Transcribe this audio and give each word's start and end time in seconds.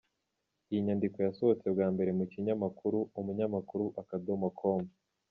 Iyi 0.69 0.81
nyandiko 0.85 1.17
yasohotse 1.27 1.65
bwa 1.73 1.87
mbere 1.93 2.11
mu 2.19 2.25
kinyamakuru: 2.31 2.99
umunyamakuru.com 3.19 4.81